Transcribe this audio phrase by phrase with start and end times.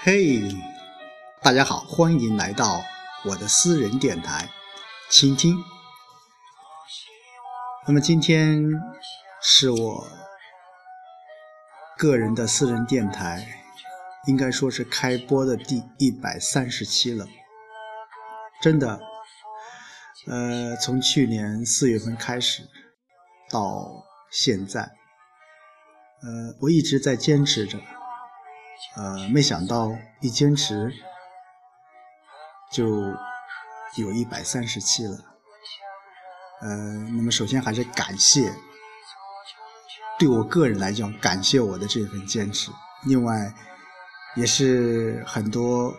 [0.00, 0.40] 嘿，
[1.42, 2.80] 大家好，欢迎来到
[3.24, 4.48] 我的私人电台，
[5.10, 5.56] 倾听。
[7.84, 8.62] 那么今天
[9.42, 10.06] 是我
[11.96, 13.64] 个人的私人电台，
[14.28, 17.26] 应该说是开播的第一百三十期了。
[18.62, 19.00] 真的，
[20.28, 22.62] 呃，从去年四月份开始
[23.50, 24.82] 到现在，
[26.22, 27.80] 呃，我一直在坚持着。
[28.96, 30.92] 呃，没想到一坚持
[32.72, 32.86] 就
[33.96, 35.16] 有一百三十期了。
[36.60, 36.68] 呃，
[37.14, 38.52] 那么首先还是感谢，
[40.18, 42.72] 对我个人来讲，感谢我的这份坚持。
[43.04, 43.54] 另外，
[44.34, 45.94] 也是很多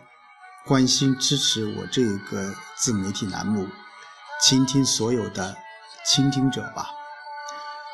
[0.66, 3.66] 关心支持我这个自媒体栏目、
[4.42, 5.56] 倾听所有的
[6.06, 6.90] 倾听者吧。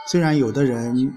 [0.07, 1.13] 虽然有的人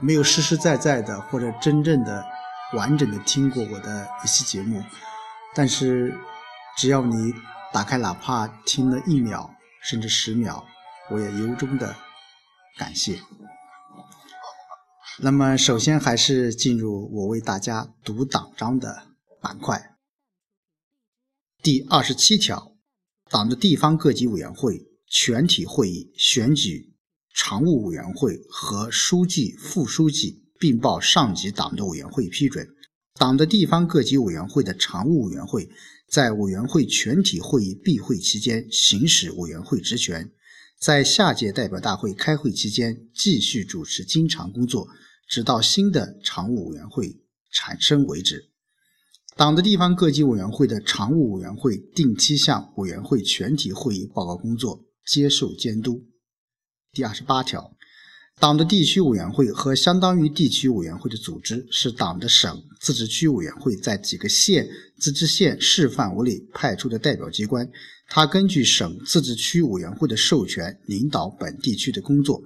[0.00, 2.26] 没有实实在在的或者真正的。
[2.72, 4.82] 完整的听过我的一期节目，
[5.54, 6.16] 但是
[6.76, 7.34] 只要你
[7.72, 10.64] 打开，哪怕听了一秒甚至十秒，
[11.10, 11.96] 我也由衷的
[12.78, 13.20] 感谢。
[15.18, 19.08] 那么，首先还是进入我为大家读党章的
[19.40, 19.96] 板块。
[21.62, 22.76] 第二十七条，
[23.28, 26.94] 党的地方各级委员会全体会议选举
[27.34, 30.46] 常务委员会和书记、副书记。
[30.60, 32.68] 并报上级党的委员会批准。
[33.18, 35.68] 党的地方各级委员会的常务委员会
[36.08, 40.30] 在委员会全体会议闭会期间行使委员会职权，
[40.78, 44.86] 在下届代表大会开会期间继续主持经常工作，
[45.28, 48.50] 直到新的常务委员会产生为止。
[49.36, 56.04] 党的地方各级委员会的常务委员会定期向委员会全体会议报告工作，接受监督。
[56.92, 57.74] 第二十八条。
[58.40, 67.70] 党的地区委员会和相当于地区委员会的组织，是党的省、自治区委员会在几个县、自治县、市范围内派出的代表机关。
[68.08, 72.40] 它根据省、自治区委员会的授权，领导本地区的工作。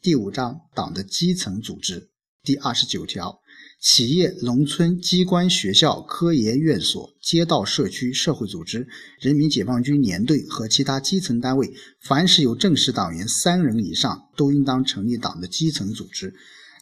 [0.00, 2.08] 第五章，党的基层组织，
[2.42, 3.38] 第二十九条。
[3.80, 8.88] 企业、农村机关、学校、科研院所、街道社区社会组织、
[9.20, 16.34] 人民解放军连队和其他基层单位，凡是有正式党员三人以上，都应当成立党的基层组织。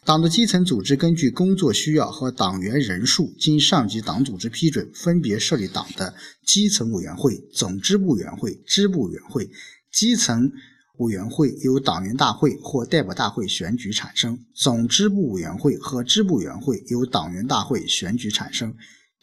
[0.03, 6.13] 党的基层组织根据工作需要和党员人数，经上级党组织批准，分别设立党的
[6.45, 9.49] 基层委员会、总支部委员会、支部委员会、
[9.91, 10.51] 基层。
[10.97, 18.75] 委员会由党员大会或代表大会选举产生，总支部委员会和支部委员会由党员大会选举产生。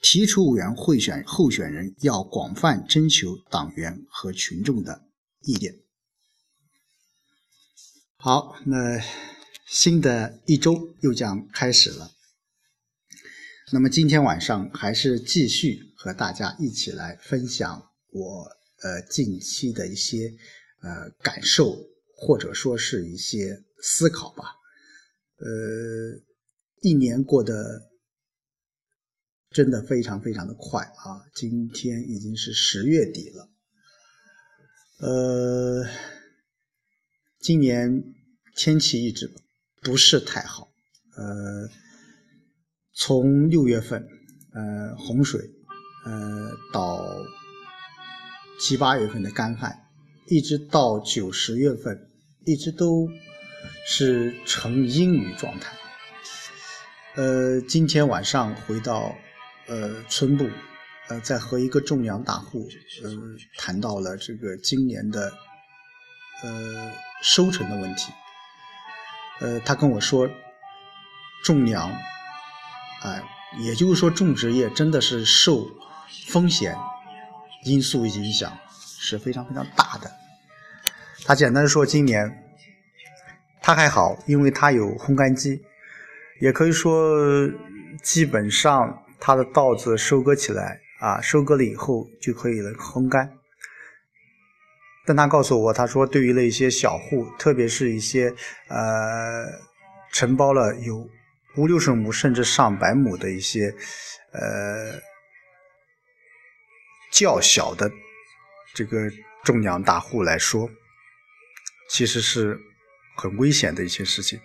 [0.04, 5.04] 提出委员会选候选人要广泛征求党员和群众的
[5.42, 5.76] 意见。
[8.16, 9.00] 好，那
[9.64, 12.10] 新的一周又将开始了。
[13.72, 18.48] 那么今天晚上还是继续和大家一起来分享我
[18.82, 20.34] 呃近期的一些。
[20.82, 21.76] 呃，感受
[22.16, 24.44] 或者说是一些思考吧。
[25.38, 26.20] 呃，
[26.80, 27.90] 一年过得
[29.50, 31.22] 真的非常非常的快啊！
[31.34, 33.48] 今天已经是十月底了。
[34.98, 35.84] 呃，
[37.40, 38.02] 今年
[38.56, 39.32] 天气一直
[39.82, 40.72] 不是太好。
[41.16, 41.68] 呃，
[42.94, 44.08] 从六月份，
[44.52, 45.40] 呃，洪水，
[46.06, 47.04] 呃，到
[48.60, 49.81] 七八月份的干旱。
[50.32, 52.08] 一直到九十月份，
[52.46, 53.06] 一直都
[53.86, 55.70] 是呈阴雨状态。
[57.16, 59.14] 呃，今天晚上回到
[59.66, 60.48] 呃村部，
[61.10, 62.66] 呃，在和一个种粮大户
[63.04, 63.10] 呃
[63.58, 65.30] 谈到了这个今年的
[66.42, 66.90] 呃
[67.22, 68.10] 收成的问题。
[69.40, 70.26] 呃，他跟我说，
[71.44, 71.90] 种粮，
[73.02, 73.22] 啊，
[73.60, 75.68] 也就是说种植业真的是受
[76.26, 76.74] 风险
[77.66, 78.58] 因素影响。
[79.04, 80.08] 是非常非常大的。
[81.24, 82.30] 他简单说，今年
[83.62, 85.62] 他还好，因为他有烘干机，
[86.40, 87.16] 也可以说
[88.02, 93.32] 基本上他的稻子收割起来啊，收割了以后就可以了烘干。
[95.06, 98.32] 但他告诉我，他说对于那些小户，特别是一些
[98.68, 99.46] 呃
[100.12, 101.08] 承包了有
[101.56, 103.74] 五六十亩甚至上百亩的一些
[104.32, 105.00] 呃
[107.12, 107.90] 较小的。
[108.74, 109.10] 这个
[109.44, 110.70] 种粮大户来说，
[111.92, 112.58] 其实是
[113.18, 114.40] 很危险的一些事情。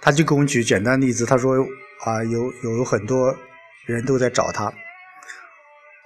[0.00, 1.56] 他就给我们举简单例子，他说
[2.04, 3.36] 啊，有有很多
[3.84, 4.72] 人都在找他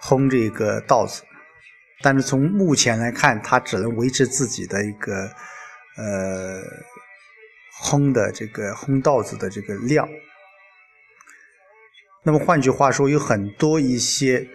[0.00, 1.22] 烘这个稻子，
[2.02, 5.30] 但是从目前来看，他只能维持自己的一个
[5.98, 6.62] 呃
[7.82, 10.08] 烘的这个烘稻子的这个量。
[12.22, 14.48] 那么换句话说，有很多一些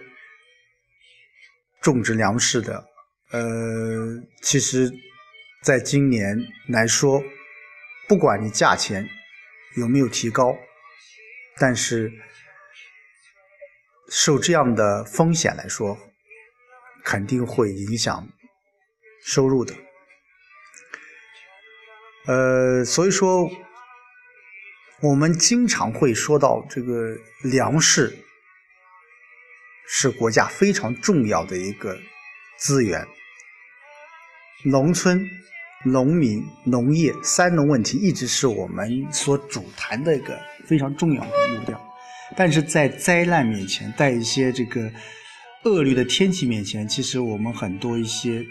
[1.80, 2.84] 种植粮食的，
[3.30, 4.90] 呃，其实
[5.62, 6.36] 在今年
[6.68, 7.22] 来说，
[8.08, 9.08] 不管你价钱
[9.76, 10.56] 有没有提高，
[11.58, 12.12] 但是
[14.08, 15.98] 受这样的风险来说，
[17.04, 18.28] 肯定会影响
[19.24, 19.74] 收入的。
[22.26, 23.50] 呃，所以说。
[25.02, 28.18] 我们经常会说到这个粮食
[29.88, 31.98] 是国家非常重要的一个
[32.58, 33.08] 资源，
[34.64, 35.28] 农村、
[35.84, 41.80] 农民、农业三农问题一直是我们所主谈的一个非常重要的目标。
[42.36, 44.90] 但是在灾难面前，在一些这个
[45.64, 48.44] 恶劣的天气面前，其实我们很多一些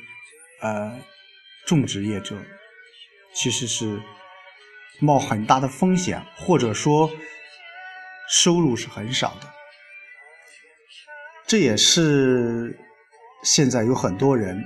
[0.61, 0.99] 呃
[1.65, 2.35] 种植业者
[3.33, 3.99] 其实是。
[5.01, 7.09] 冒很大的风险，或者说
[8.29, 9.47] 收入是很少的，
[11.47, 12.77] 这也是
[13.41, 14.61] 现在有很多人，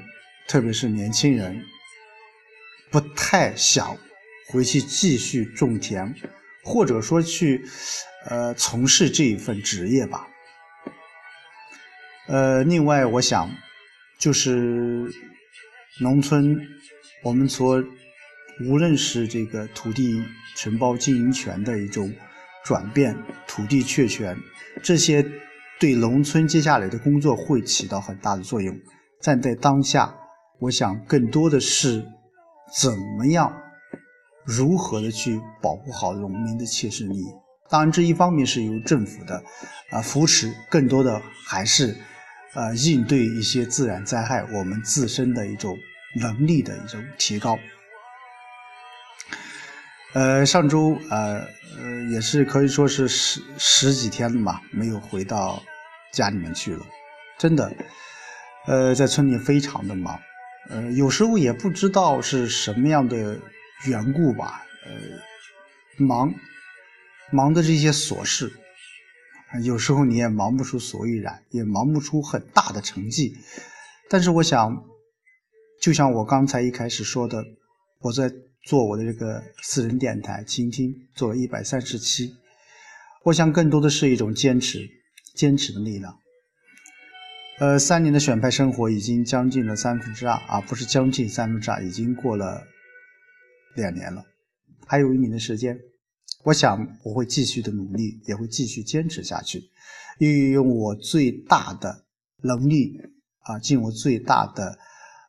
[0.47, 1.63] 特别是年轻人，
[2.91, 3.97] 不太想
[4.47, 6.13] 回去继续种田，
[6.63, 7.63] 或者说去
[8.27, 10.27] 呃从事这一份职业吧。
[12.27, 13.49] 呃，另外我想
[14.17, 15.11] 就是
[15.99, 16.59] 农村
[17.23, 17.83] 我们所。
[18.69, 20.23] 无论是这个土地
[20.55, 22.13] 承包经营权的一种
[22.63, 23.17] 转变，
[23.47, 24.37] 土地确权，
[24.83, 25.25] 这些
[25.79, 28.79] 对农村接下来的工作会起到很大的作用。
[29.19, 30.15] 站在当下，
[30.63, 32.05] 我想更多的是
[32.73, 33.53] 怎么样，
[34.45, 37.25] 如何的去保护好农民的切实利益。
[37.69, 39.43] 当然，这一方面是由政府的
[39.91, 41.93] 啊扶持，更多的还是
[42.53, 45.77] 呃应对一些自然灾害，我们自身的一种
[46.15, 47.59] 能力的一种提高。
[50.13, 51.41] 呃，上周呃
[51.77, 55.61] 呃也是可以说是十十几天了嘛，没有回到
[56.13, 56.85] 家里面去了，
[57.37, 57.69] 真的，
[58.65, 60.17] 呃，在村里非常的忙，
[60.69, 63.39] 呃，有时候也不知道是什么样的
[63.85, 66.33] 缘故吧，呃，忙
[67.31, 68.51] 忙的这些琐事，
[69.63, 73.37] 有时候你也忙不出所以然，也忙不出很大的成绩，
[74.09, 74.83] 但是我想，
[75.81, 77.43] 就像我刚才一开始说的，
[77.99, 78.31] 我在。
[78.65, 82.33] 做我的这个私人电台，倾听做了一百三十期，
[83.25, 84.89] 我想更多的是一种坚持，
[85.35, 86.17] 坚持的力量。
[87.59, 92.65] 呃，三年的选派生活已经将近了三分之二，啊，不是将近三分之二，已经过了
[93.75, 94.25] 两年了，
[94.87, 95.79] 还有一年的时间，
[96.43, 99.69] 我想我会继续的努力，也会继续坚持下去，
[100.19, 102.05] 运用我最大的
[102.41, 102.99] 能力，
[103.39, 104.77] 啊，尽我最大的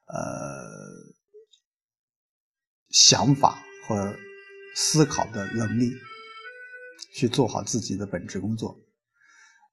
[0.07, 1.15] 呃。
[2.91, 4.15] 想法和
[4.77, 5.91] 思考的能力，
[7.13, 8.79] 去做好自己的本职工作。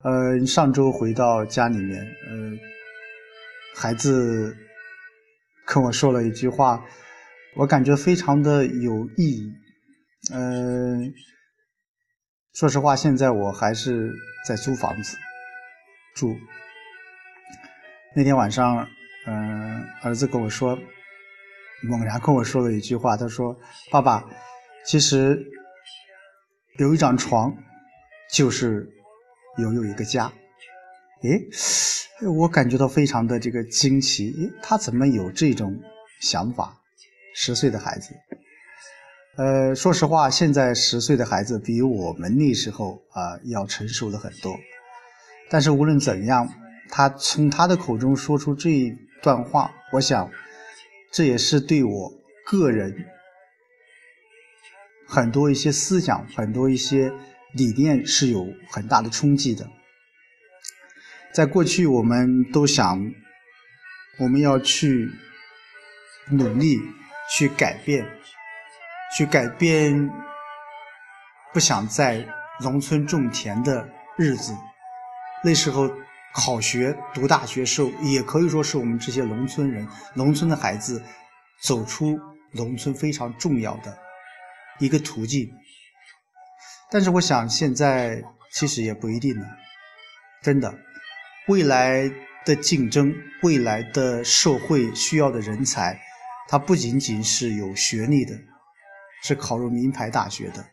[0.03, 2.51] 呃，上周回到家里面，呃，
[3.75, 4.57] 孩子
[5.65, 6.83] 跟我说了一句话，
[7.55, 9.53] 我感觉非常的有意义。
[10.33, 10.97] 呃，
[12.53, 14.11] 说实话，现在我还是
[14.47, 15.17] 在租房子
[16.15, 16.35] 住。
[18.15, 18.87] 那天晚上，
[19.27, 20.77] 嗯，儿子跟我说。
[21.83, 23.57] 猛然跟我说了一句话，他说
[23.91, 24.23] ：“爸爸，
[24.85, 25.43] 其实
[26.77, 27.51] 有一张床，
[28.31, 28.87] 就是
[29.57, 30.31] 拥有一个家。”
[31.23, 31.47] 诶，
[32.27, 35.79] 我感觉到非常的这个惊奇，诶，他怎么有这种
[36.19, 36.77] 想法？
[37.33, 38.13] 十岁的孩子，
[39.37, 44.55] 呃，说实话，现在十岁的孩子比我们那时候啊要成熟了很多。
[45.49, 46.47] 但是无论怎样，
[46.89, 50.29] 他从他的口中说出这一段话，我想。
[51.13, 52.09] 这也是对我
[52.45, 52.95] 个人
[55.05, 57.11] 很多一些思想、很多一些
[57.53, 59.69] 理念是有很大的冲击的。
[61.33, 63.13] 在过去，我们都想
[64.19, 65.09] 我们要去
[66.29, 66.79] 努力
[67.29, 68.05] 去改变，
[69.17, 70.09] 去改变
[71.53, 72.27] 不想在
[72.61, 74.53] 农村种田的日子。
[75.43, 75.89] 那时候。
[76.33, 81.03] 考学、读大学时候，也可以说是我们这些农村人、农村的孩子
[81.61, 82.17] 走出
[82.53, 83.97] 农村非常重要的
[84.79, 85.51] 一个途径。
[86.91, 88.21] 但是，我想现在
[88.51, 89.45] 其实也不一定了。
[90.43, 90.77] 真的，
[91.47, 92.11] 未来
[92.45, 95.97] 的竞争、未来的社会需要的人才，
[96.49, 98.37] 他不仅仅是有学历的，
[99.23, 100.65] 是考入名牌大学的。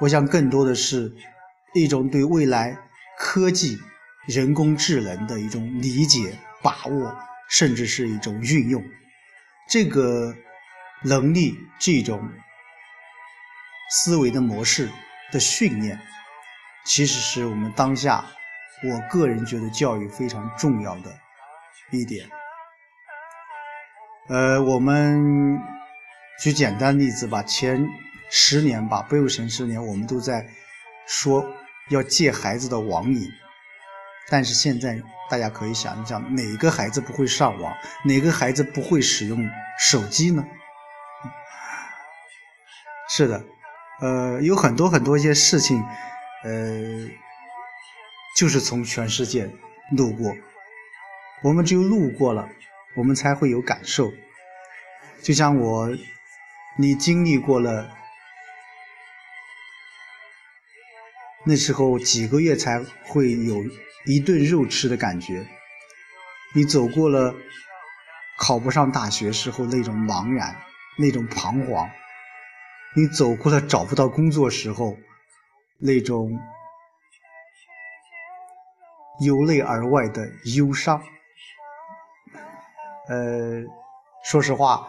[0.00, 1.14] 我想，更多的是
[1.72, 2.76] 一种对未来
[3.18, 3.78] 科技。
[4.26, 7.14] 人工智能的一种理解、把握，
[7.50, 8.82] 甚至是一种运用，
[9.68, 10.34] 这个
[11.02, 12.26] 能力、这种
[13.90, 14.88] 思维的模式
[15.34, 16.00] 的训练，
[16.86, 18.24] 其实是我们当下
[18.84, 21.12] 我个人觉得教育非常重要的
[21.90, 22.30] 一点。
[24.28, 25.60] 呃，我们
[26.40, 27.84] 举简单例子吧，前
[28.30, 30.46] 十年吧，不有前十年，我们都在
[31.04, 31.44] 说
[31.90, 33.28] 要戒孩子的网瘾。
[34.30, 37.74] 但是现在大家可以想一想，哪个孩子不会上网？
[38.04, 40.44] 哪个孩子不会使用手机呢？
[43.10, 43.44] 是的，
[44.00, 45.82] 呃，有很多很多一些事情，
[46.42, 47.08] 呃，
[48.36, 49.50] 就是从全世界
[49.96, 50.34] 路过，
[51.42, 52.48] 我们只有路过了，
[52.96, 54.12] 我们才会有感受。
[55.22, 55.88] 就像我，
[56.76, 57.90] 你经历过了。
[61.46, 63.62] 那时候几个月才会有
[64.06, 65.46] 一顿肉吃的感觉，
[66.54, 67.34] 你走过了
[68.38, 70.56] 考不上大学时候那种茫然、
[70.96, 71.90] 那种彷徨，
[72.96, 74.96] 你走过了找不到工作时候
[75.78, 76.38] 那种
[79.20, 81.02] 由内而外的忧伤。
[83.08, 83.62] 呃，
[84.24, 84.88] 说实话，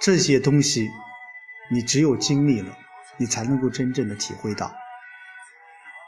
[0.00, 0.88] 这些东西
[1.70, 2.76] 你只有经历了，
[3.18, 4.74] 你才能够真正的体会到。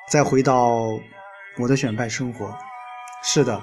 [0.08, 0.70] 再回到
[1.58, 2.56] 我的选派生活，
[3.22, 3.62] 是的，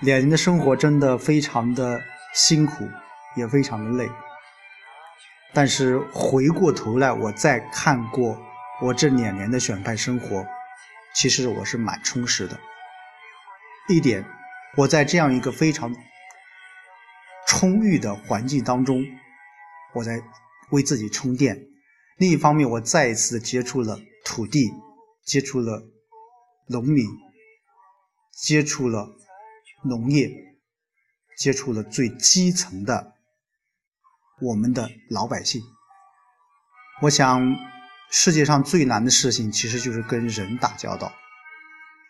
[0.00, 2.00] 两年的生活真的非常的
[2.34, 2.88] 辛苦，
[3.36, 4.10] 也非常的累。
[5.60, 8.40] 但是回过头来，我再看过
[8.80, 10.46] 我这两年的选派生活，
[11.16, 12.56] 其实我是蛮充实的。
[13.88, 14.24] 一点，
[14.76, 15.92] 我在这样一个非常
[17.48, 19.04] 充裕的环境当中，
[19.96, 20.22] 我在
[20.70, 21.56] 为自己充电；
[22.18, 24.70] 另一方面，我再一次接触了土地。
[25.24, 25.82] 接触了
[26.68, 27.04] 农民，
[28.30, 29.10] 接触了
[29.84, 30.30] 农业，
[31.36, 33.14] 接触了最基层的
[34.40, 35.62] 我们的老百姓。
[37.02, 37.40] 我想，
[38.10, 41.12] 世界上最难的事情其实就是跟人打交道。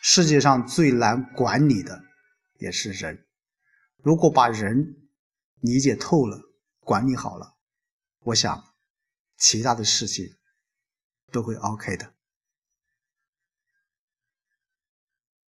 [0.01, 2.03] 世界上最难管理的
[2.59, 3.25] 也是人。
[3.97, 5.09] 如果把人
[5.59, 6.39] 理解透了，
[6.79, 7.57] 管理好了，
[8.19, 8.63] 我想，
[9.37, 10.25] 其他的事情
[11.31, 12.13] 都会 OK 的。